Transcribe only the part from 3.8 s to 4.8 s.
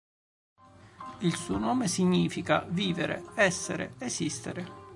esistere".